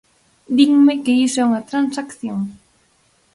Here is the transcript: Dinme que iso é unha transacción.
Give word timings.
Dinme 0.57 0.93
que 1.03 1.13
iso 1.25 1.37
é 1.41 1.47
unha 1.49 1.65
transacción. 1.69 2.39